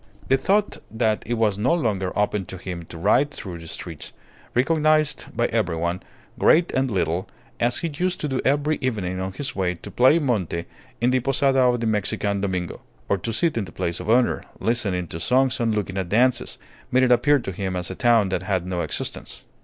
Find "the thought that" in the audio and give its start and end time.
0.29-1.21